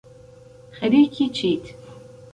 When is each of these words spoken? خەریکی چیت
خەریکی 0.77 1.29
چیت 1.29 1.63